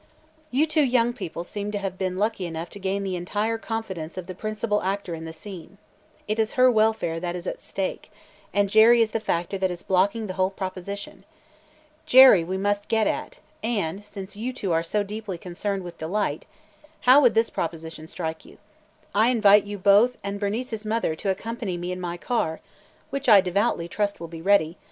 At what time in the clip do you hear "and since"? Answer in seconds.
13.61-14.35